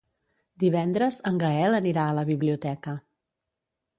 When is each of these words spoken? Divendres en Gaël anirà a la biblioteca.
Divendres 0.63 1.19
en 1.31 1.37
Gaël 1.43 1.77
anirà 1.81 2.05
a 2.13 2.17
la 2.21 2.25
biblioteca. 2.31 2.97